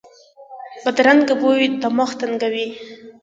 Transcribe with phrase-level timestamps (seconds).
[0.83, 2.67] بدرنګه بوی دماغ تنګوي